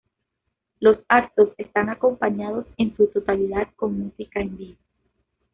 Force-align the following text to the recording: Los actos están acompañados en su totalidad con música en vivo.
Los 0.79 0.97
actos 1.09 1.49
están 1.59 1.89
acompañados 1.89 2.65
en 2.77 2.97
su 2.97 3.05
totalidad 3.09 3.67
con 3.75 3.99
música 3.99 4.39
en 4.39 4.57
vivo. 4.57 4.77